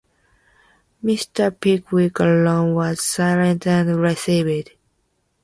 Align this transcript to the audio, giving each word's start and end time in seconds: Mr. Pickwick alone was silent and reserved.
Mr. 1.03 1.53
Pickwick 1.59 2.17
alone 2.21 2.73
was 2.73 3.03
silent 3.03 3.67
and 3.67 3.97
reserved. 4.01 4.71